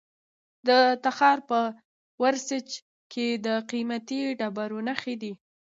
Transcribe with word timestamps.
د 0.67 0.69
تخار 1.03 1.37
په 1.49 1.59
ورسج 2.23 2.67
کې 3.11 3.27
د 3.45 3.47
قیمتي 3.71 4.21
ډبرو 4.39 4.79
نښې 4.87 5.15
دي. 5.21 5.33